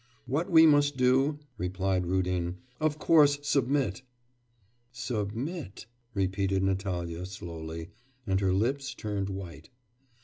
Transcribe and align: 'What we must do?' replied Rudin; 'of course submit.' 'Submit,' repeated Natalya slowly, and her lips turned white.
'What 0.25 0.49
we 0.49 0.65
must 0.65 0.97
do?' 0.97 1.37
replied 1.59 2.07
Rudin; 2.07 2.57
'of 2.79 2.97
course 2.97 3.37
submit.' 3.43 4.01
'Submit,' 4.91 5.85
repeated 6.15 6.63
Natalya 6.63 7.23
slowly, 7.27 7.89
and 8.25 8.39
her 8.39 8.51
lips 8.51 8.95
turned 8.95 9.29
white. 9.29 9.69